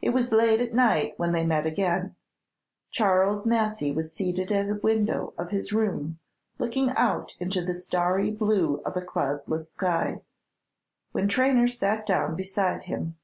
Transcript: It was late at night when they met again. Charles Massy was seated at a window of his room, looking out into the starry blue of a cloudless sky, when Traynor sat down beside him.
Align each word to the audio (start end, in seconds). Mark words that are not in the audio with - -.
It 0.00 0.14
was 0.14 0.32
late 0.32 0.62
at 0.62 0.72
night 0.72 1.12
when 1.18 1.32
they 1.32 1.44
met 1.44 1.66
again. 1.66 2.16
Charles 2.90 3.44
Massy 3.44 3.92
was 3.92 4.10
seated 4.10 4.50
at 4.50 4.70
a 4.70 4.76
window 4.76 5.34
of 5.36 5.50
his 5.50 5.74
room, 5.74 6.18
looking 6.58 6.88
out 6.92 7.34
into 7.38 7.60
the 7.60 7.74
starry 7.74 8.30
blue 8.30 8.80
of 8.86 8.96
a 8.96 9.02
cloudless 9.04 9.70
sky, 9.70 10.22
when 11.12 11.28
Traynor 11.28 11.68
sat 11.68 12.06
down 12.06 12.34
beside 12.34 12.84
him. 12.84 13.18